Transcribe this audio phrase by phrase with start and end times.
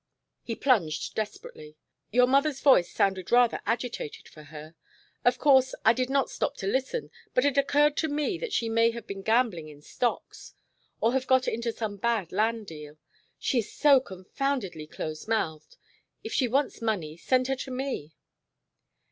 [0.41, 1.75] He plunged desperately.
[2.09, 4.73] "Your mother's voice sounded rather agitated for her.
[5.23, 8.67] Of course I did not stop to listen, but it occurred to me that she
[8.67, 10.55] may have been gambling in stocks,
[11.01, 12.97] or have got into some bad land deal.
[13.37, 15.77] She is so confoundedly close mouthed
[16.23, 18.15] if she wants money send her to me."